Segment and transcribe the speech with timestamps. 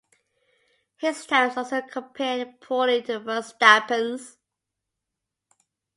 [0.97, 4.39] His times also compared poorly to Verstappen's.